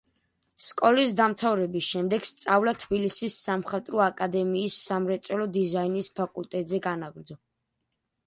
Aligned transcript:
სკოლის 0.67 1.11
დამთავრების 1.17 1.89
შემდეგ 1.95 2.23
სწავლა 2.29 2.71
თბილისის 2.83 3.35
სამხატვრო 3.49 4.01
აკადემიის 4.05 4.77
სამრეწველო 4.87 5.47
დიზაინის 5.59 6.11
ფაკულტეტზე 6.21 6.81
განაგრძო. 6.87 7.37